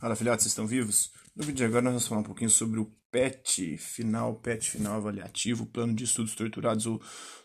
Fala, 0.00 0.16
filhotes, 0.16 0.44
vocês 0.44 0.52
estão 0.52 0.66
vivos? 0.66 1.12
No 1.36 1.44
vídeo 1.44 1.58
de 1.58 1.64
agora 1.64 1.82
nós 1.82 1.92
vamos 1.92 2.08
falar 2.08 2.20
um 2.22 2.24
pouquinho 2.24 2.48
sobre 2.48 2.80
o 2.80 2.90
PET 3.10 3.76
final, 3.76 4.34
PET 4.36 4.70
final 4.70 4.94
avaliativo, 4.94 5.66
Plano 5.66 5.92
de 5.92 6.04
Estudos 6.04 6.34
Torturados 6.34 6.86
ou 6.86 7.02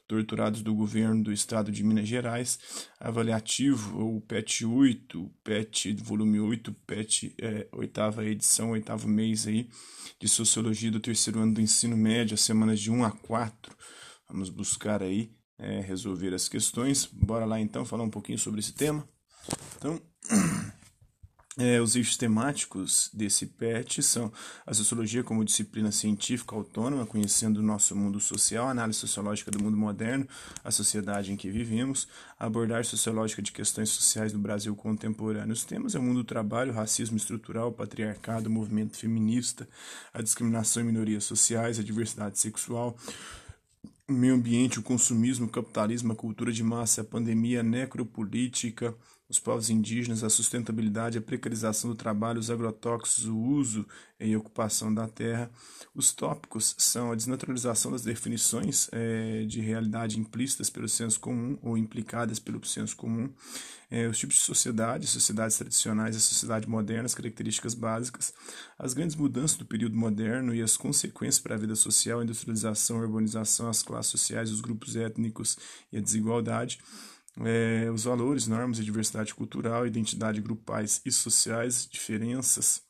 Torturados 0.08 0.62
do 0.62 0.74
Governo 0.74 1.22
do 1.22 1.34
Estado 1.34 1.70
de 1.70 1.84
Minas 1.84 2.08
Gerais, 2.08 2.58
avaliativo, 2.98 4.00
ou 4.00 4.22
PET 4.22 4.66
8, 4.66 5.30
PET 5.44 5.96
volume 5.96 6.40
8, 6.40 6.72
PET 6.88 7.36
é, 7.42 7.68
oitava 7.74 8.24
edição, 8.24 8.72
oitavo 8.72 9.06
mês 9.06 9.46
aí, 9.48 9.70
de 10.18 10.30
Sociologia 10.30 10.90
do 10.90 11.02
terceiro 11.02 11.42
ano 11.42 11.56
do 11.56 11.62
ensino 11.62 11.98
médio, 11.98 12.38
semanas 12.38 12.80
de 12.80 12.90
1 12.90 13.04
a 13.04 13.12
4. 13.12 13.76
Vamos 14.30 14.48
buscar 14.48 15.04
aí 15.04 15.30
é, 15.60 15.82
resolver 15.82 16.34
as 16.34 16.48
questões. 16.48 17.06
Bora 17.06 17.44
lá 17.44 17.60
então 17.60 17.84
falar 17.84 18.06
um 18.06 18.10
pouquinho 18.10 18.40
sobre 18.40 18.62
esse 18.62 18.72
tema. 18.72 19.06
Então... 19.76 20.02
É, 21.58 21.80
os 21.80 21.96
eixos 21.96 22.18
temáticos 22.18 23.10
desse 23.14 23.46
PET 23.46 24.04
são 24.04 24.30
a 24.66 24.74
sociologia 24.74 25.24
como 25.24 25.46
disciplina 25.46 25.90
científica 25.90 26.54
autônoma, 26.54 27.06
conhecendo 27.06 27.60
o 27.60 27.64
nosso 27.64 27.96
mundo 27.96 28.20
social, 28.20 28.68
análise 28.68 29.00
sociológica 29.00 29.50
do 29.52 29.64
mundo 29.64 29.78
moderno, 29.78 30.28
a 30.66 30.70
sociedade 30.70 31.32
em 31.32 31.38
que 31.38 31.50
vivemos, 31.50 32.10
a 32.38 32.46
abordagem 32.46 32.90
sociológica 32.90 33.42
de 33.42 33.54
questões 33.54 33.90
sociais 33.90 34.34
no 34.34 34.40
Brasil 34.40 34.76
contemporâneo. 34.76 35.54
Os 35.54 35.64
temas 35.64 35.96
é 35.96 36.00
o 36.00 36.04
mundo 36.04 36.18
do 36.18 36.24
trabalho, 36.26 36.74
racismo 36.74 37.16
estrutural, 37.16 37.72
patriarcado, 37.72 38.50
movimento 38.50 38.98
feminista, 38.98 39.66
a 40.14 40.22
discriminação 40.22 40.84
em 40.84 40.88
minorias 40.88 41.24
sociais, 41.24 41.80
a 41.80 41.84
diversidade 41.84 42.38
sexual, 42.38 42.98
o 44.10 44.12
meio 44.12 44.36
ambiente, 44.36 44.78
o 44.78 44.84
consumismo, 44.84 45.46
o 45.46 45.50
capitalismo, 45.50 46.12
a 46.12 46.16
cultura 46.16 46.52
de 46.52 46.62
massa, 46.62 47.00
a 47.00 47.06
pandemia, 47.06 47.62
a 47.62 47.64
necropolítica, 47.64 48.94
os 49.28 49.40
povos 49.40 49.70
indígenas, 49.70 50.24
a 50.24 50.30
sustentabilidade, 50.30 51.18
a 51.18 51.22
precarização 51.22 51.90
do 51.90 51.96
trabalho, 51.96 52.40
os 52.40 52.52
agrotóxicos, 52.52 53.26
o 53.26 53.36
uso 53.36 53.86
e 54.20 54.36
ocupação 54.36 54.94
da 54.94 55.08
terra. 55.08 55.50
Os 55.96 56.14
tópicos 56.14 56.76
são 56.78 57.12
a 57.12 57.16
desnaturalização 57.16 57.92
das 57.92 58.04
definições 58.04 58.88
é, 58.92 59.44
de 59.46 59.62
realidade 59.62 60.20
implícitas 60.20 60.70
pelo 60.70 60.88
senso 60.88 61.20
comum 61.20 61.58
ou 61.64 61.76
implicadas 61.76 62.38
pelo 62.38 62.64
senso 62.64 62.96
comum, 62.96 63.30
é, 63.90 64.08
os 64.08 64.18
tipos 64.18 64.36
de 64.36 64.44
sociedade, 64.44 65.08
sociedades 65.08 65.58
tradicionais 65.58 66.16
e 66.16 66.22
sociedade 66.22 66.70
moderna, 66.70 67.06
as 67.06 67.16
características 67.16 67.74
básicas, 67.74 68.34
as 68.78 68.94
grandes 68.94 69.16
mudanças 69.16 69.58
do 69.58 69.66
período 69.66 69.98
moderno 69.98 70.54
e 70.54 70.62
as 70.62 70.78
consequências 70.78 71.40
para 71.40 71.56
a 71.56 71.58
vida 71.58 71.76
social, 71.76 72.20
a 72.20 72.24
industrialização, 72.24 72.98
a 72.98 73.02
urbanização, 73.02 73.70
as 73.70 73.82
classes 73.82 74.12
sociais, 74.12 74.52
os 74.52 74.62
grupos 74.62 74.96
étnicos 74.96 75.58
e 75.92 75.98
a 75.98 76.02
desigualdade 76.02 76.80
é, 77.44 77.90
os 77.92 78.04
valores, 78.04 78.48
normas 78.48 78.80
e 78.80 78.84
diversidade 78.84 79.34
cultural, 79.34 79.86
identidade 79.86 80.42
grupais 80.42 81.02
e 81.06 81.12
sociais, 81.12 81.88
diferenças 81.92 82.86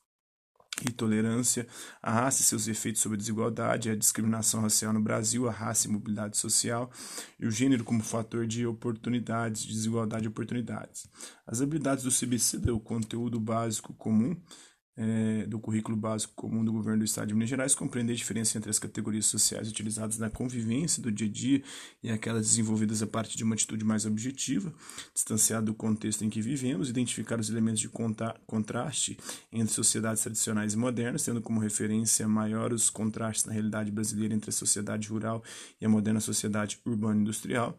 e 0.85 0.91
tolerância, 0.91 1.65
a 2.01 2.11
raça 2.11 2.41
e 2.41 2.43
seus 2.43 2.67
efeitos 2.67 3.01
sobre 3.01 3.15
a 3.15 3.19
desigualdade, 3.19 3.89
a 3.89 3.95
discriminação 3.95 4.61
racial 4.61 4.91
no 4.91 4.99
Brasil, 4.99 5.47
a 5.47 5.51
raça 5.51 5.87
e 5.87 5.91
mobilidade 5.91 6.37
social, 6.37 6.91
e 7.39 7.45
o 7.47 7.51
gênero 7.51 7.83
como 7.83 8.03
fator 8.03 8.45
de 8.45 8.65
oportunidades, 8.67 9.63
de 9.63 9.73
desigualdade 9.73 10.25
e 10.25 10.27
oportunidades. 10.27 11.07
As 11.47 11.61
habilidades 11.61 12.03
do 12.03 12.11
CBC, 12.11 12.69
o 12.71 12.79
conteúdo 12.79 13.39
básico 13.39 13.93
comum, 13.93 14.35
é, 14.97 15.45
do 15.45 15.59
currículo 15.59 15.97
básico 15.97 16.33
comum 16.35 16.63
do 16.63 16.71
governo 16.71 16.99
do 16.99 17.05
Estado 17.05 17.27
de 17.27 17.33
Minas 17.33 17.49
Gerais, 17.49 17.75
compreender 17.75 18.13
a 18.13 18.15
diferença 18.15 18.57
entre 18.57 18.69
as 18.69 18.79
categorias 18.79 19.25
sociais 19.25 19.69
utilizadas 19.69 20.17
na 20.17 20.29
convivência 20.29 21.01
do 21.01 21.11
dia 21.11 21.27
a 21.27 21.29
dia 21.29 21.63
e 22.01 22.09
aquelas 22.09 22.47
desenvolvidas 22.47 23.01
a 23.01 23.07
partir 23.07 23.37
de 23.37 23.43
uma 23.43 23.55
atitude 23.55 23.83
mais 23.83 24.05
objetiva, 24.05 24.73
distanciada 25.13 25.65
do 25.65 25.73
contexto 25.73 26.23
em 26.23 26.29
que 26.29 26.41
vivemos, 26.41 26.89
identificar 26.89 27.39
os 27.39 27.49
elementos 27.49 27.79
de 27.79 27.89
contraste 28.45 29.17
entre 29.51 29.73
sociedades 29.73 30.23
tradicionais 30.23 30.73
e 30.73 30.77
modernas, 30.77 31.23
tendo 31.23 31.41
como 31.41 31.59
referência 31.59 32.27
maior 32.27 32.71
os 32.71 32.89
contrastes 32.89 33.45
na 33.45 33.53
realidade 33.53 33.91
brasileira 33.91 34.33
entre 34.33 34.49
a 34.49 34.53
sociedade 34.53 35.09
rural 35.09 35.43
e 35.79 35.85
a 35.85 35.89
moderna 35.89 36.19
sociedade 36.19 36.79
urbana 36.85 37.19
industrial 37.19 37.77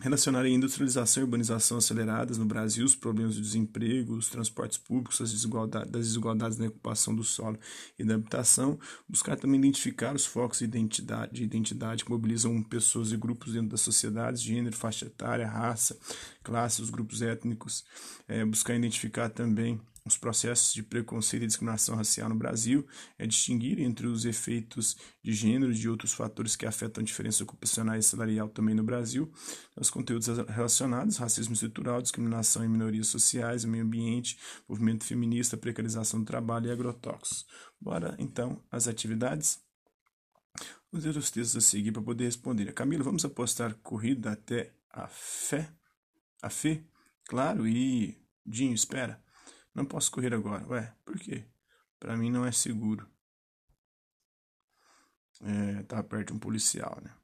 relacionar 0.00 0.42
a 0.42 0.48
industrialização 0.48 1.22
e 1.22 1.24
urbanização 1.24 1.78
aceleradas 1.78 2.38
no 2.38 2.44
Brasil, 2.44 2.84
os 2.84 2.94
problemas 2.94 3.34
do 3.34 3.42
desemprego, 3.42 4.14
os 4.14 4.28
transportes 4.28 4.78
públicos, 4.78 5.20
as 5.20 5.32
desigualdades, 5.32 5.90
das 5.90 6.06
desigualdades 6.06 6.56
na 6.56 6.66
ocupação 6.66 7.14
do 7.14 7.24
solo 7.24 7.58
e 7.98 8.04
da 8.04 8.14
habitação, 8.14 8.78
buscar 9.08 9.36
também 9.36 9.58
identificar 9.58 10.14
os 10.14 10.24
focos 10.24 10.60
de 10.60 10.64
identidade, 10.66 11.32
de 11.32 11.42
identidade 11.42 12.04
que 12.04 12.10
mobilizam 12.10 12.62
pessoas 12.62 13.10
e 13.10 13.16
grupos 13.16 13.52
dentro 13.52 13.70
das 13.70 13.80
sociedades, 13.80 14.40
gênero, 14.40 14.76
faixa 14.76 15.06
etária, 15.06 15.48
raça, 15.48 15.98
classe, 16.44 16.80
os 16.80 16.90
grupos 16.90 17.20
étnicos, 17.20 17.84
é, 18.28 18.44
buscar 18.44 18.76
identificar 18.76 19.28
também 19.28 19.80
os 20.08 20.18
processos 20.18 20.72
de 20.72 20.82
preconceito 20.82 21.44
e 21.44 21.46
discriminação 21.46 21.96
racial 21.96 22.28
no 22.28 22.34
Brasil, 22.34 22.86
é 23.18 23.26
distinguir 23.26 23.78
entre 23.80 24.06
os 24.06 24.24
efeitos 24.24 24.96
de 25.22 25.32
gênero 25.32 25.72
e 25.72 25.74
de 25.74 25.88
outros 25.88 26.12
fatores 26.12 26.56
que 26.56 26.66
afetam 26.66 27.02
a 27.02 27.04
diferença 27.04 27.42
ocupacional 27.44 27.96
e 27.96 28.02
salarial 28.02 28.48
também 28.48 28.74
no 28.74 28.82
Brasil, 28.82 29.30
os 29.76 29.90
conteúdos 29.90 30.26
relacionados, 30.48 31.16
racismo 31.16 31.54
estrutural, 31.54 32.02
discriminação 32.02 32.64
em 32.64 32.68
minorias 32.68 33.06
sociais, 33.06 33.64
meio 33.64 33.84
ambiente, 33.84 34.38
movimento 34.68 35.04
feminista, 35.04 35.56
precarização 35.56 36.20
do 36.20 36.26
trabalho 36.26 36.66
e 36.68 36.72
agrotóxicos. 36.72 37.46
Bora, 37.80 38.16
então, 38.18 38.62
às 38.70 38.88
atividades? 38.88 39.60
Vamos 40.90 41.04
ver 41.04 41.16
os 41.16 41.30
textos 41.30 41.56
a 41.56 41.60
seguir 41.60 41.92
para 41.92 42.02
poder 42.02 42.24
responder. 42.24 42.72
Camila, 42.72 43.04
vamos 43.04 43.24
apostar 43.24 43.74
corrida 43.82 44.32
até 44.32 44.72
a 44.90 45.06
fé? 45.06 45.70
A 46.42 46.48
fé? 46.48 46.82
Claro, 47.28 47.68
e... 47.68 48.16
Dinho, 48.44 48.72
espera. 48.72 49.22
Não 49.78 49.86
posso 49.86 50.10
correr 50.10 50.34
agora. 50.34 50.66
Ué, 50.66 50.92
por 51.04 51.16
quê? 51.20 51.44
Para 52.00 52.16
mim 52.16 52.32
não 52.32 52.44
é 52.44 52.50
seguro. 52.50 53.08
É, 55.40 55.84
tá 55.84 56.02
perto 56.02 56.28
de 56.28 56.32
um 56.32 56.38
policial, 56.40 56.98
né? 57.00 57.14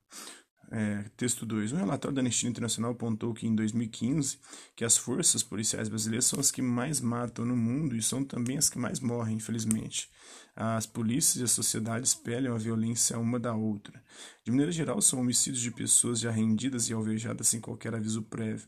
É, 0.76 1.04
texto 1.16 1.46
2. 1.46 1.70
Um 1.70 1.76
relatório 1.76 2.12
da 2.12 2.20
Anistia 2.20 2.50
Internacional 2.50 2.90
apontou 2.90 3.32
que 3.32 3.46
em 3.46 3.54
2015 3.54 4.40
que 4.74 4.84
as 4.84 4.96
forças 4.96 5.40
policiais 5.40 5.88
brasileiras 5.88 6.24
são 6.24 6.40
as 6.40 6.50
que 6.50 6.60
mais 6.60 7.00
matam 7.00 7.44
no 7.44 7.56
mundo 7.56 7.94
e 7.94 8.02
são 8.02 8.24
também 8.24 8.58
as 8.58 8.68
que 8.68 8.76
mais 8.76 8.98
morrem, 8.98 9.36
infelizmente. 9.36 10.10
As 10.56 10.84
polícias 10.84 11.36
e 11.36 11.44
a 11.44 11.46
sociedade 11.46 12.08
espelham 12.08 12.56
a 12.56 12.58
violência 12.58 13.16
uma 13.20 13.38
da 13.38 13.54
outra. 13.54 14.02
De 14.42 14.50
maneira 14.50 14.72
geral, 14.72 15.00
são 15.00 15.20
homicídios 15.20 15.62
de 15.62 15.70
pessoas 15.70 16.18
já 16.18 16.32
rendidas 16.32 16.90
e 16.90 16.92
alvejadas 16.92 17.46
sem 17.46 17.60
qualquer 17.60 17.94
aviso 17.94 18.22
prévio. 18.22 18.66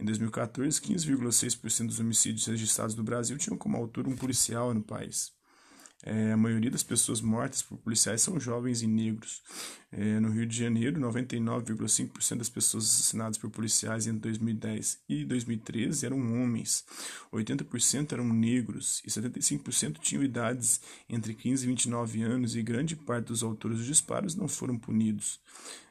Em 0.00 0.04
2014, 0.04 0.80
15,6% 0.80 1.86
dos 1.86 2.00
homicídios 2.00 2.46
registrados 2.46 2.96
no 2.96 3.04
Brasil 3.04 3.38
tinham 3.38 3.56
como 3.56 3.76
autor 3.76 4.08
um 4.08 4.16
policial 4.16 4.74
no 4.74 4.82
país. 4.82 5.32
É, 6.06 6.32
a 6.32 6.36
maioria 6.36 6.70
das 6.70 6.82
pessoas 6.82 7.22
mortas 7.22 7.62
por 7.62 7.78
policiais 7.78 8.20
são 8.20 8.38
jovens 8.38 8.82
e 8.82 8.86
negros. 8.86 9.42
É, 9.90 10.20
no 10.20 10.28
Rio 10.30 10.44
de 10.44 10.54
Janeiro, 10.54 11.00
99,5% 11.00 12.36
das 12.36 12.50
pessoas 12.50 12.84
assassinadas 12.84 13.38
por 13.38 13.48
policiais 13.48 14.06
entre 14.06 14.20
2010 14.20 14.98
e 15.08 15.24
2013 15.24 16.04
eram 16.04 16.18
homens, 16.18 16.84
80% 17.32 18.12
eram 18.12 18.28
negros 18.28 19.00
e 19.06 19.08
75% 19.08 19.98
tinham 19.98 20.22
idades 20.22 20.82
entre 21.08 21.32
15 21.32 21.64
e 21.64 21.68
29 21.68 22.22
anos 22.22 22.54
e 22.54 22.62
grande 22.62 22.94
parte 22.94 23.28
dos 23.28 23.42
autores 23.42 23.78
dos 23.78 23.86
disparos 23.86 24.34
não 24.34 24.46
foram 24.46 24.78
punidos. 24.78 25.40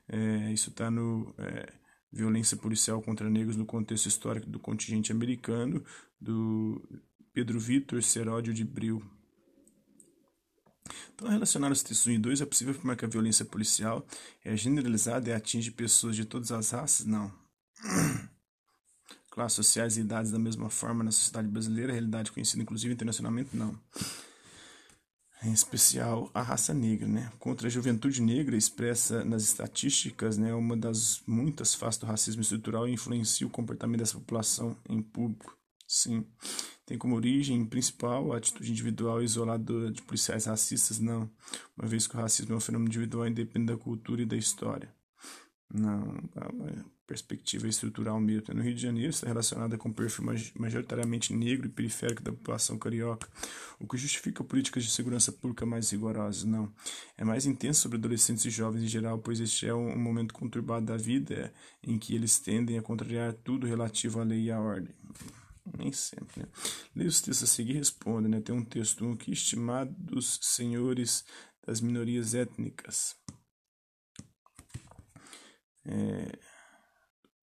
É, 0.08 0.52
isso 0.54 0.70
está 0.70 0.92
no 0.92 1.34
é, 1.40 1.74
Violência 2.12 2.56
Policial 2.56 3.02
contra 3.02 3.28
Negros 3.28 3.56
no 3.56 3.66
Contexto 3.66 4.06
Histórico 4.06 4.48
do 4.48 4.60
Contingente 4.60 5.12
Americano, 5.12 5.84
do 6.22 6.80
Pedro 7.34 7.60
Vitor 7.60 8.04
Seródio 8.04 8.54
de 8.54 8.64
Bril. 8.64 9.02
Então, 11.14 11.28
relacionar 11.30 11.72
os 11.72 11.84
textos 11.84 12.08
1 12.08 12.12
e 12.12 12.18
2, 12.18 12.42
é 12.42 12.46
possível 12.46 12.74
afirmar 12.74 12.96
que 12.96 13.06
a 13.06 13.08
violência 13.08 13.46
policial 13.46 14.06
é 14.44 14.56
generalizada 14.56 15.30
e 15.30 15.34
atinge 15.34 15.72
pessoas 15.72 16.16
de 16.16 16.26
todas 16.26 16.52
as 16.52 16.72
raças? 16.72 17.06
Não. 17.06 17.32
Classes 19.30 19.56
sociais 19.56 19.98
e 19.98 20.02
idades 20.02 20.32
da 20.32 20.40
mesma 20.40 20.70
forma 20.70 21.04
na 21.04 21.12
sociedade 21.12 21.48
brasileira, 21.48 21.92
realidade 21.92 22.32
conhecida 22.32 22.62
inclusive 22.62 22.94
internacionalmente? 22.94 23.56
Não. 23.56 23.80
Em 25.44 25.52
especial 25.52 26.32
a 26.34 26.42
raça 26.42 26.74
negra, 26.74 27.08
né? 27.08 27.32
Contra 27.38 27.68
a 27.68 27.70
juventude 27.70 28.22
negra 28.22 28.56
expressa 28.56 29.26
nas 29.26 29.44
estatísticas, 29.44 30.38
né, 30.38 30.54
uma 30.54 30.78
das 30.78 31.22
muitas 31.28 31.74
faces 31.74 32.00
do 32.00 32.06
racismo 32.06 32.42
estrutural 32.42 32.88
e 32.88 32.94
influencia 32.94 33.46
o 33.46 33.50
comportamento 33.50 34.00
dessa 34.00 34.18
população 34.18 34.78
em 34.88 35.02
público. 35.02 35.58
Sim. 35.88 36.26
Tem 36.86 36.98
como 36.98 37.16
origem 37.16 37.66
principal 37.66 38.34
a 38.34 38.38
atitude 38.38 38.72
individual 38.72 39.22
e 39.22 39.26
isolada 39.26 39.92
de 39.92 40.02
policiais 40.02 40.46
racistas? 40.46 41.00
Não, 41.00 41.30
uma 41.78 41.88
vez 41.88 42.08
que 42.08 42.16
o 42.16 42.20
racismo 42.20 42.54
é 42.54 42.58
um 42.58 42.60
fenômeno 42.60 42.90
individual 42.90 43.28
independente 43.28 43.78
da 43.78 43.78
cultura 43.78 44.22
e 44.22 44.26
da 44.26 44.36
história. 44.36 44.94
Não, 45.74 46.02
a 46.36 46.84
perspectiva 47.08 47.68
estrutural 47.68 48.20
mesmo. 48.20 48.54
No 48.54 48.62
Rio 48.62 48.76
de 48.76 48.82
Janeiro 48.82 49.10
está 49.10 49.28
relacionada 49.28 49.78
com 49.78 49.90
o 49.90 49.94
perfil 49.94 50.26
majoritariamente 50.60 51.34
negro 51.34 51.68
e 51.68 51.70
periférico 51.70 52.22
da 52.22 52.32
população 52.32 52.78
carioca, 52.78 53.28
o 53.80 53.88
que 53.88 53.98
justifica 53.98 54.44
políticas 54.44 54.84
de 54.84 54.92
segurança 54.92 55.32
pública 55.32 55.66
mais 55.66 55.90
rigorosas. 55.90 56.44
Não. 56.44 56.72
É 57.18 57.24
mais 57.24 57.46
intenso 57.46 57.82
sobre 57.82 57.98
adolescentes 57.98 58.46
e 58.46 58.50
jovens 58.50 58.84
em 58.84 58.88
geral, 58.88 59.18
pois 59.18 59.40
este 59.40 59.68
é 59.68 59.74
um 59.74 59.98
momento 59.98 60.34
conturbado 60.34 60.86
da 60.86 60.98
vida 60.98 61.54
em 61.82 61.98
que 61.98 62.14
eles 62.14 62.40
tendem 62.40 62.78
a 62.78 62.82
contrariar 62.82 63.34
tudo 63.34 63.66
relativo 63.66 64.20
à 64.20 64.24
lei 64.24 64.44
e 64.44 64.52
à 64.52 64.60
ordem. 64.60 64.94
Nem 65.78 65.92
sempre, 65.92 66.44
né? 66.44 66.50
Leia 66.96 67.10
os 67.10 67.22
textos 67.22 67.50
a 67.50 67.54
seguir 67.54 67.74
e 67.74 67.78
responda, 67.78 68.28
né? 68.28 68.42
Tem 68.42 68.54
um 68.54 68.64
texto 68.64 69.06
um 69.06 69.14
aqui, 69.14 69.32
estimados 69.32 70.40
senhores 70.42 71.26
das 71.66 71.82
minorias 71.82 72.34
étnicas. 72.34 73.16
É, 75.86 76.40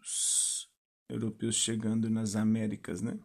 os 0.00 0.68
europeus 1.08 1.56
chegando 1.56 2.08
nas 2.08 2.36
Américas, 2.36 3.02
né? 3.02 3.18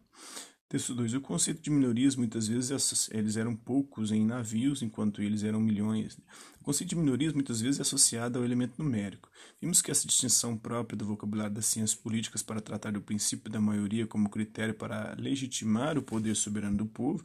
Texto 0.68 0.96
2. 0.96 1.14
O 1.14 1.20
conceito 1.20 1.62
de 1.62 1.70
minorias, 1.70 2.16
muitas 2.16 2.48
vezes, 2.48 3.08
eles 3.12 3.36
eram 3.36 3.54
poucos 3.54 4.10
em 4.10 4.26
navios, 4.26 4.82
enquanto 4.82 5.22
eles 5.22 5.44
eram 5.44 5.60
milhões. 5.60 6.18
O 6.60 6.64
conceito 6.64 6.90
de 6.90 6.96
minorias, 6.96 7.32
muitas 7.32 7.60
vezes, 7.60 7.78
é 7.78 7.82
associado 7.82 8.40
ao 8.40 8.44
elemento 8.44 8.82
numérico. 8.82 9.30
Vimos 9.60 9.80
que 9.80 9.92
essa 9.92 10.08
distinção 10.08 10.58
própria 10.58 10.96
do 10.96 11.06
vocabulário 11.06 11.54
das 11.54 11.66
ciências 11.66 11.94
políticas 11.94 12.42
para 12.42 12.60
tratar 12.60 12.90
do 12.90 13.00
princípio 13.00 13.48
da 13.48 13.60
maioria 13.60 14.08
como 14.08 14.28
critério 14.28 14.74
para 14.74 15.14
legitimar 15.16 15.96
o 15.96 16.02
poder 16.02 16.34
soberano 16.34 16.78
do 16.78 16.86
povo 16.86 17.24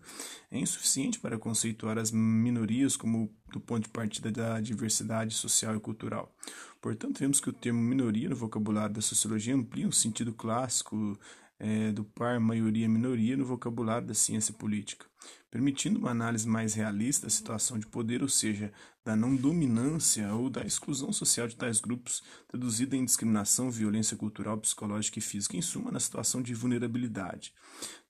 é 0.52 0.60
insuficiente 0.60 1.20
para 1.20 1.40
conceituar 1.40 1.98
as 1.98 2.12
minorias 2.12 2.96
como 2.96 3.34
do 3.52 3.60
ponto 3.60 3.86
de 3.86 3.90
partida 3.90 4.32
da 4.32 4.62
diversidade 4.62 5.34
social 5.34 5.76
e 5.76 5.80
cultural. 5.80 6.32
Portanto, 6.80 7.20
vemos 7.20 7.40
que 7.40 7.50
o 7.50 7.54
termo 7.54 7.82
minoria 7.82 8.30
no 8.30 8.36
vocabulário 8.36 8.96
da 8.96 9.02
sociologia 9.02 9.56
amplia 9.56 9.88
o 9.88 9.92
sentido 9.92 10.32
clássico 10.32 11.20
é, 11.64 11.92
do 11.92 12.04
par 12.04 12.40
maioria-minoria 12.40 13.38
no 13.38 13.46
vocabulário 13.46 14.08
da 14.08 14.16
ciência 14.16 14.52
política, 14.52 15.06
permitindo 15.52 16.00
uma 16.00 16.10
análise 16.10 16.48
mais 16.48 16.74
realista 16.74 17.28
da 17.28 17.30
situação 17.30 17.78
de 17.78 17.86
poder, 17.86 18.24
ou 18.24 18.28
seja, 18.28 18.74
da 19.06 19.16
não 19.16 19.36
dominância 19.36 20.34
ou 20.34 20.50
da 20.50 20.64
exclusão 20.64 21.14
social 21.14 21.48
de 21.48 21.56
tais 21.56 21.80
grupos, 21.80 22.24
traduzida 22.48 22.96
em 22.96 23.06
discriminação, 23.06 23.70
violência 23.70 24.18
cultural, 24.18 24.58
psicológica 24.58 25.20
e 25.20 25.22
física, 25.22 25.56
em 25.56 25.62
suma, 25.62 25.92
na 25.92 26.00
situação 26.00 26.42
de 26.42 26.52
vulnerabilidade, 26.56 27.54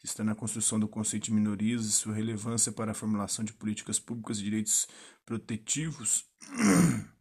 está 0.01 0.24
na 0.24 0.33
construção 0.33 0.80
do 0.80 0.88
conceito 0.88 1.25
de 1.25 1.33
minorias 1.33 1.86
e 1.86 1.92
sua 1.92 2.13
relevância 2.13 2.71
para 2.71 2.92
a 2.92 2.95
formulação 2.95 3.44
de 3.44 3.51
políticas 3.51 4.00
públicas 4.00 4.39
e 4.39 4.44
direitos 4.44 4.88
protetivos 5.25 6.25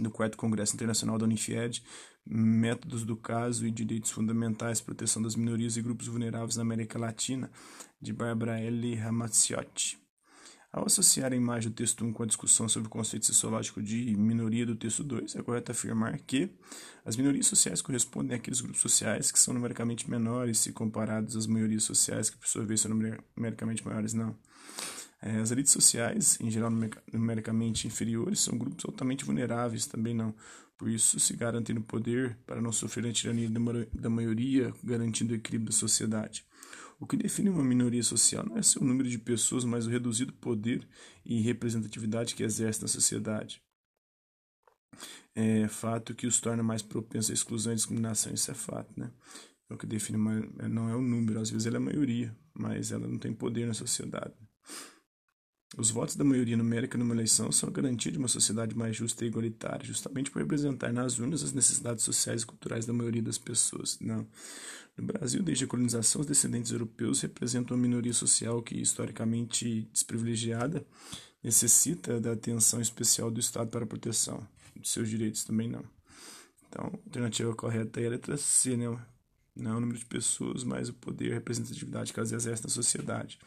do 0.00 0.10
Quarto 0.10 0.36
Congresso 0.36 0.74
Internacional 0.74 1.18
da 1.18 1.24
Unified, 1.24 1.82
Métodos 2.26 3.04
do 3.04 3.16
Caso 3.16 3.66
e 3.66 3.70
Direitos 3.70 4.10
Fundamentais, 4.10 4.80
Proteção 4.80 5.22
das 5.22 5.36
Minorias 5.36 5.76
e 5.76 5.82
Grupos 5.82 6.06
Vulneráveis 6.06 6.56
na 6.56 6.62
América 6.62 6.98
Latina, 6.98 7.50
de 8.00 8.12
Barbara 8.12 8.58
L. 8.60 8.94
Ramacciotti. 8.94 9.98
Ao 10.72 10.86
associar 10.86 11.32
a 11.32 11.36
imagem 11.36 11.70
do 11.70 11.74
texto 11.76 12.04
1 12.04 12.12
com 12.12 12.24
a 12.24 12.26
discussão 12.26 12.68
sobre 12.68 12.88
o 12.88 12.90
conceito 12.90 13.24
sociológico 13.26 13.80
de 13.80 14.16
minoria 14.16 14.66
do 14.66 14.74
texto 14.74 15.04
2, 15.04 15.36
é 15.36 15.42
correto 15.42 15.70
afirmar 15.70 16.18
que 16.18 16.50
as 17.04 17.16
minorias 17.16 17.46
sociais 17.46 17.80
correspondem 17.80 18.36
àqueles 18.36 18.60
grupos 18.60 18.80
sociais 18.80 19.30
que 19.30 19.38
são 19.38 19.54
numericamente 19.54 20.10
menores 20.10 20.58
se 20.58 20.72
comparados 20.72 21.36
às 21.36 21.46
maiorias 21.46 21.84
sociais 21.84 22.28
que, 22.28 22.36
por 22.36 22.48
sua 22.48 22.64
vez, 22.64 22.80
são 22.80 22.90
numericamente 23.36 23.86
maiores, 23.86 24.14
não. 24.14 24.36
É, 25.26 25.38
as 25.38 25.50
elites 25.50 25.72
sociais, 25.72 26.38
em 26.38 26.50
geral 26.50 26.70
numericamente 27.10 27.86
inferiores, 27.86 28.40
são 28.40 28.58
grupos 28.58 28.84
altamente 28.84 29.24
vulneráveis, 29.24 29.86
também 29.86 30.12
não. 30.12 30.34
Por 30.76 30.86
isso, 30.86 31.18
se 31.18 31.34
garantindo 31.34 31.80
poder 31.80 32.36
para 32.44 32.60
não 32.60 32.70
sofrer 32.70 33.06
a 33.06 33.12
tirania 33.12 33.48
da 33.48 34.10
maioria, 34.10 34.74
garantindo 34.84 35.32
o 35.32 35.36
equilíbrio 35.36 35.70
da 35.70 35.74
sociedade. 35.74 36.44
O 37.00 37.06
que 37.06 37.16
define 37.16 37.48
uma 37.48 37.64
minoria 37.64 38.02
social 38.02 38.44
não 38.44 38.58
é 38.58 38.62
seu 38.62 38.82
número 38.84 39.08
de 39.08 39.16
pessoas, 39.18 39.64
mas 39.64 39.86
o 39.86 39.90
reduzido 39.90 40.30
poder 40.34 40.86
e 41.24 41.40
representatividade 41.40 42.34
que 42.34 42.42
exerce 42.42 42.82
na 42.82 42.88
sociedade. 42.88 43.62
É 45.34 45.66
fato 45.68 46.14
que 46.14 46.26
os 46.26 46.38
torna 46.38 46.62
mais 46.62 46.82
propensos 46.82 47.30
à 47.30 47.32
exclusão 47.32 47.72
e 47.72 47.76
discriminação, 47.76 48.34
isso 48.34 48.50
é 48.50 48.54
fato, 48.54 48.92
né? 48.94 49.10
O 49.70 49.78
que 49.78 49.86
define 49.86 50.18
uma, 50.18 50.38
não 50.68 50.90
é 50.90 50.94
o 50.94 51.00
número, 51.00 51.40
às 51.40 51.48
vezes 51.48 51.66
ela 51.66 51.76
é 51.76 51.78
a 51.78 51.80
maioria, 51.80 52.36
mas 52.52 52.92
ela 52.92 53.08
não 53.08 53.18
tem 53.18 53.32
poder 53.32 53.66
na 53.66 53.72
sociedade. 53.72 54.34
Os 55.76 55.90
votos 55.90 56.14
da 56.14 56.22
maioria 56.22 56.56
numérica 56.56 56.96
numa 56.96 57.14
eleição 57.14 57.50
são 57.50 57.68
a 57.68 57.72
garantia 57.72 58.12
de 58.12 58.18
uma 58.18 58.28
sociedade 58.28 58.76
mais 58.76 58.94
justa 58.96 59.24
e 59.24 59.28
igualitária, 59.28 59.84
justamente 59.84 60.30
por 60.30 60.40
representar 60.40 60.92
nas 60.92 61.18
urnas 61.18 61.42
as 61.42 61.52
necessidades 61.52 62.04
sociais 62.04 62.42
e 62.42 62.46
culturais 62.46 62.86
da 62.86 62.92
maioria 62.92 63.22
das 63.22 63.38
pessoas. 63.38 63.98
Não. 64.00 64.26
No 64.96 65.04
Brasil, 65.04 65.42
desde 65.42 65.64
a 65.64 65.66
colonização, 65.66 66.20
os 66.20 66.26
descendentes 66.26 66.70
europeus 66.70 67.20
representam 67.20 67.76
uma 67.76 67.82
minoria 67.82 68.12
social 68.12 68.62
que, 68.62 68.80
historicamente 68.80 69.88
desprivilegiada, 69.92 70.86
necessita 71.42 72.20
da 72.20 72.32
atenção 72.32 72.80
especial 72.80 73.30
do 73.30 73.40
Estado 73.40 73.68
para 73.68 73.84
a 73.84 73.88
proteção 73.88 74.46
de 74.76 74.88
seus 74.88 75.08
direitos 75.08 75.44
também 75.44 75.68
não. 75.68 75.84
Então, 76.68 76.84
a 76.84 76.96
alternativa 77.06 77.54
correta 77.54 78.00
é 78.00 78.06
a 78.06 78.10
letra 78.10 78.36
C, 78.36 78.76
né? 78.76 78.96
Não 79.54 79.72
é 79.72 79.76
o 79.76 79.80
número 79.80 79.98
de 79.98 80.06
pessoas, 80.06 80.64
mas 80.64 80.88
o 80.88 80.94
poder 80.94 81.28
e 81.28 81.30
a 81.30 81.34
representatividade 81.34 82.12
que 82.12 82.18
elas 82.18 82.32
exercem 82.32 82.64
na 82.64 82.70
sociedade. 82.70 83.38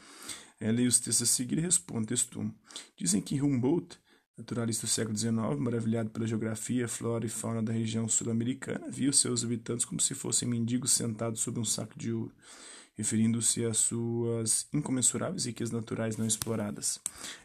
Leia 0.59 0.87
os 0.87 0.99
textos 0.99 1.29
a 1.29 1.31
seguir 1.31 1.57
e 1.57 1.61
responda. 1.61 2.07
Texto 2.07 2.39
1. 2.39 2.51
Dizem 2.95 3.21
que 3.21 3.41
Humboldt, 3.41 3.99
naturalista 4.37 4.87
do 4.87 4.89
século 4.89 5.17
XIX, 5.17 5.35
maravilhado 5.59 6.09
pela 6.09 6.25
geografia, 6.25 6.87
flora 6.87 7.25
e 7.25 7.29
fauna 7.29 7.61
da 7.61 7.73
região 7.73 8.07
sul-americana, 8.07 8.89
viu 8.89 9.11
seus 9.11 9.43
habitantes 9.43 9.85
como 9.85 9.99
se 9.99 10.15
fossem 10.15 10.47
mendigos 10.47 10.93
sentados 10.93 11.41
sob 11.41 11.59
um 11.59 11.65
saco 11.65 11.97
de 11.97 12.11
ouro, 12.11 12.31
referindo-se 12.97 13.63
às 13.63 13.77
suas 13.77 14.67
incomensuráveis 14.73 15.45
riquezas 15.45 15.71
naturais 15.71 16.17
não 16.17 16.25
exploradas. 16.25 16.99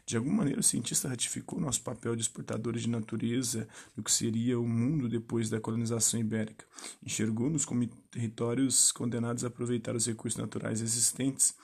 De 0.05 0.17
alguma 0.17 0.37
maneira, 0.37 0.59
o 0.59 0.63
cientista 0.63 1.07
ratificou 1.07 1.59
nosso 1.59 1.81
papel 1.81 2.15
de 2.15 2.23
exportadores 2.23 2.81
de 2.81 2.89
natureza 2.89 3.67
do 3.95 4.01
que 4.01 4.11
seria 4.11 4.59
o 4.59 4.67
mundo 4.67 5.07
depois 5.07 5.49
da 5.49 5.61
colonização 5.61 6.19
ibérica. 6.19 6.65
Enxergou-nos 7.05 7.65
como 7.65 7.85
territórios 8.09 8.91
condenados 8.91 9.43
a 9.43 9.47
aproveitar 9.47 9.95
os 9.95 10.07
recursos 10.07 10.39
naturais 10.39 10.81
existentes 10.81 11.55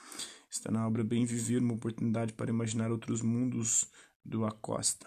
Está 0.50 0.68
na 0.68 0.84
obra 0.84 1.04
Bem 1.04 1.24
Viver, 1.24 1.62
uma 1.62 1.74
oportunidade 1.74 2.32
para 2.32 2.50
imaginar 2.50 2.90
outros 2.90 3.22
mundos 3.22 3.86
do 4.24 4.44
Acosta. 4.44 5.06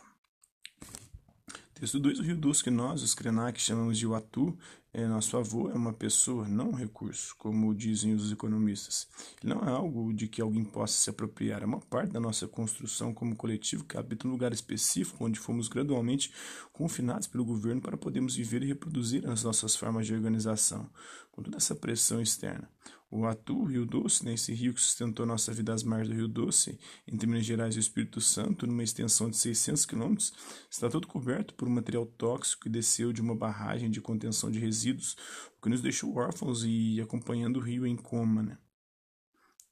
Texto 1.73 1.99
2. 1.99 2.19
O 2.19 2.23
Rio 2.23 2.37
Doce 2.37 2.63
que 2.63 2.71
nós, 2.71 3.03
os 3.03 3.13
Krenak, 3.13 3.59
chamamos 3.59 3.97
de 3.97 4.07
Watu, 4.07 4.57
é 4.93 5.05
avô, 5.37 5.71
é 5.71 5.73
uma 5.73 5.91
pessoa, 5.91 6.47
não 6.47 6.69
um 6.69 6.75
recurso, 6.75 7.35
como 7.39 7.73
dizem 7.73 8.13
os 8.13 8.31
economistas. 8.31 9.07
Não 9.43 9.59
é 9.61 9.69
algo 9.71 10.13
de 10.13 10.27
que 10.27 10.39
alguém 10.39 10.63
possa 10.63 10.93
se 10.93 11.09
apropriar, 11.09 11.63
é 11.63 11.65
uma 11.65 11.79
parte 11.79 12.11
da 12.11 12.19
nossa 12.19 12.47
construção 12.47 13.11
como 13.11 13.35
coletivo 13.35 13.85
que 13.85 13.97
habita 13.97 14.27
um 14.27 14.31
lugar 14.31 14.53
específico 14.53 15.25
onde 15.25 15.39
fomos 15.39 15.67
gradualmente 15.67 16.31
confinados 16.71 17.25
pelo 17.25 17.43
governo 17.43 17.81
para 17.81 17.97
podermos 17.97 18.35
viver 18.35 18.61
e 18.61 18.67
reproduzir 18.67 19.27
as 19.27 19.43
nossas 19.43 19.75
formas 19.75 20.05
de 20.05 20.13
organização, 20.13 20.87
com 21.31 21.41
toda 21.41 21.57
essa 21.57 21.73
pressão 21.73 22.21
externa. 22.21 22.69
O 23.15 23.27
Atu, 23.27 23.65
Rio 23.65 23.85
Doce, 23.85 24.25
né, 24.25 24.33
esse 24.33 24.51
rio 24.51 24.73
que 24.73 24.81
sustentou 24.81 25.23
nossa 25.23 25.53
vida 25.53 25.71
às 25.71 25.83
margens 25.83 26.09
do 26.09 26.15
Rio 26.15 26.27
Doce, 26.27 26.79
entre 27.07 27.27
Minas 27.27 27.45
Gerais 27.45 27.75
e 27.75 27.77
o 27.77 27.79
Espírito 27.79 28.19
Santo, 28.19 28.65
numa 28.65 28.81
extensão 28.81 29.29
de 29.29 29.37
600 29.37 29.85
quilômetros, 29.85 30.33
está 30.67 30.89
todo 30.89 31.07
coberto 31.07 31.53
por 31.53 31.67
um 31.67 31.71
material 31.71 32.07
tóxico 32.07 32.63
que 32.63 32.69
desceu 32.69 33.13
de 33.13 33.21
uma 33.21 33.35
barragem 33.35 33.91
de 33.91 34.01
contenção 34.01 34.49
de 34.49 34.57
resíduos, 34.57 34.82
o 34.91 35.61
que 35.61 35.69
nos 35.69 35.81
deixou 35.81 36.15
órfãos 36.15 36.63
e 36.65 36.99
acompanhando 37.01 37.57
o 37.57 37.63
rio 37.63 37.85
em 37.87 37.95
coma. 37.95 38.43
Né? 38.43 38.57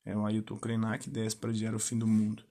É 0.06 0.16
o 0.16 0.26
Ailton 0.26 0.58
Krenak 0.58 1.10
desce 1.10 1.36
para 1.36 1.50
adiar 1.50 1.76
o 1.76 1.80
fim 1.80 1.98
do 1.98 2.08
mundo. 2.08 2.44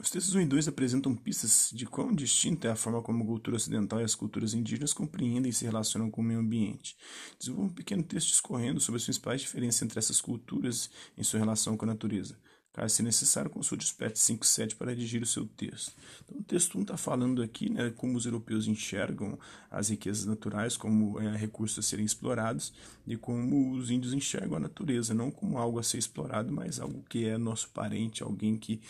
Os 0.00 0.10
textos 0.10 0.34
1 0.34 0.40
e 0.40 0.46
2 0.46 0.66
apresentam 0.66 1.14
pistas 1.14 1.70
de 1.74 1.84
quão 1.84 2.14
distinta 2.14 2.68
é 2.68 2.70
a 2.70 2.76
forma 2.76 3.02
como 3.02 3.22
a 3.22 3.26
cultura 3.26 3.56
ocidental 3.56 4.00
e 4.00 4.04
as 4.04 4.14
culturas 4.14 4.54
indígenas 4.54 4.94
compreendem 4.94 5.50
e 5.50 5.52
se 5.52 5.66
relacionam 5.66 6.10
com 6.10 6.22
o 6.22 6.24
meio 6.24 6.40
ambiente. 6.40 6.96
Desenvolva 7.38 7.70
um 7.70 7.74
pequeno 7.74 8.02
texto 8.02 8.28
discorrendo 8.28 8.80
sobre 8.80 8.96
as 8.96 9.04
principais 9.04 9.42
diferenças 9.42 9.82
entre 9.82 9.98
essas 9.98 10.18
culturas 10.18 10.88
em 11.18 11.22
sua 11.22 11.38
relação 11.38 11.76
com 11.76 11.84
a 11.84 11.88
natureza. 11.88 12.38
Caso 12.72 12.94
seja 12.94 13.02
necessário, 13.02 13.50
consulte 13.50 13.84
os 13.84 13.92
PET 13.92 14.16
57 14.16 14.76
para 14.76 14.90
redigir 14.90 15.20
o 15.20 15.26
seu 15.26 15.44
texto. 15.44 15.92
Então, 16.24 16.38
o 16.38 16.42
texto 16.44 16.78
1 16.78 16.82
está 16.82 16.96
falando 16.96 17.42
aqui 17.42 17.68
né, 17.68 17.90
como 17.96 18.16
os 18.16 18.26
europeus 18.26 18.68
enxergam 18.68 19.36
as 19.68 19.88
riquezas 19.88 20.24
naturais 20.24 20.76
como 20.76 21.18
é, 21.20 21.36
recursos 21.36 21.78
a 21.80 21.82
serem 21.82 22.04
explorados 22.04 22.72
e 23.04 23.16
como 23.16 23.72
os 23.72 23.90
índios 23.90 24.14
enxergam 24.14 24.56
a 24.56 24.60
natureza, 24.60 25.12
não 25.12 25.32
como 25.32 25.58
algo 25.58 25.80
a 25.80 25.82
ser 25.82 25.98
explorado, 25.98 26.52
mas 26.52 26.78
algo 26.78 27.02
que 27.08 27.24
é 27.24 27.36
nosso 27.36 27.68
parente, 27.70 28.22
alguém 28.22 28.56
que 28.56 28.80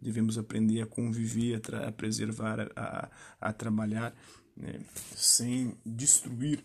devemos 0.00 0.38
aprender 0.38 0.80
a 0.80 0.86
conviver, 0.86 1.60
a, 1.74 1.88
a 1.88 1.92
preservar, 1.92 2.72
a, 2.74 3.10
a 3.38 3.52
trabalhar, 3.52 4.14
né, 4.56 4.80
sem 5.14 5.76
destruir, 5.84 6.64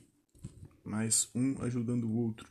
mas 0.82 1.30
um 1.36 1.62
ajudando 1.62 2.06
o 2.06 2.16
outro. 2.16 2.48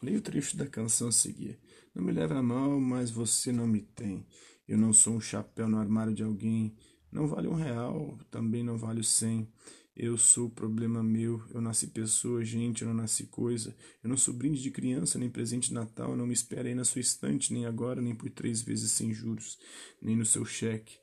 Leia 0.00 0.18
o 0.18 0.22
trecho 0.22 0.56
da 0.56 0.66
canção 0.66 1.08
a 1.08 1.12
seguir. 1.12 1.58
Não 1.94 2.04
me 2.04 2.12
leve 2.12 2.34
a 2.34 2.42
mal, 2.42 2.78
mas 2.80 3.10
você 3.10 3.50
não 3.52 3.66
me 3.66 3.80
tem. 3.80 4.26
Eu 4.66 4.78
não 4.78 4.92
sou 4.92 5.14
um 5.14 5.20
chapéu 5.20 5.68
no 5.68 5.78
armário 5.78 6.14
de 6.14 6.22
alguém. 6.22 6.76
Não 7.10 7.26
vale 7.26 7.48
um 7.48 7.54
real, 7.54 8.18
também 8.30 8.62
não 8.62 8.78
vale 8.78 9.02
cem. 9.02 9.48
Eu 9.96 10.16
sou 10.16 10.48
problema 10.48 11.02
meu. 11.02 11.42
Eu 11.50 11.60
nasci 11.60 11.88
pessoa, 11.88 12.44
gente, 12.44 12.82
eu 12.82 12.88
não 12.88 12.94
nasci 12.94 13.26
coisa. 13.26 13.76
Eu 14.02 14.08
não 14.08 14.16
sou 14.16 14.32
brinde 14.32 14.62
de 14.62 14.70
criança, 14.70 15.18
nem 15.18 15.28
presente 15.28 15.68
de 15.68 15.74
Natal. 15.74 16.16
Não 16.16 16.26
me 16.26 16.32
espere 16.32 16.68
aí 16.68 16.74
na 16.74 16.84
sua 16.84 17.00
estante, 17.00 17.52
nem 17.52 17.66
agora, 17.66 18.00
nem 18.00 18.14
por 18.14 18.30
três 18.30 18.62
vezes 18.62 18.92
sem 18.92 19.12
juros, 19.12 19.58
nem 20.00 20.16
no 20.16 20.24
seu 20.24 20.44
cheque. 20.44 20.96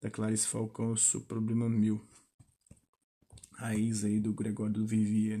Da 0.00 0.10
Clarice 0.10 0.46
Falcão, 0.46 0.90
eu 0.90 0.96
sou 0.96 1.20
problema 1.20 1.68
meu. 1.68 2.00
Raiz 3.52 4.04
aí 4.04 4.18
do 4.18 4.32
Gregório 4.32 4.72
do 4.72 4.86
Vivier. 4.86 5.28